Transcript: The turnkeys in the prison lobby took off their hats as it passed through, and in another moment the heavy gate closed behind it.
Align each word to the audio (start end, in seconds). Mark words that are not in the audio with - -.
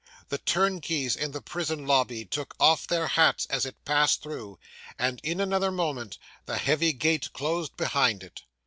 The 0.29 0.39
turnkeys 0.39 1.15
in 1.15 1.29
the 1.31 1.43
prison 1.43 1.85
lobby 1.85 2.25
took 2.25 2.55
off 2.59 2.87
their 2.87 3.05
hats 3.05 3.45
as 3.51 3.67
it 3.67 3.85
passed 3.85 4.23
through, 4.23 4.57
and 4.97 5.19
in 5.21 5.39
another 5.39 5.69
moment 5.69 6.17
the 6.47 6.57
heavy 6.57 6.91
gate 6.91 7.31
closed 7.33 7.77
behind 7.77 8.23
it. 8.23 8.41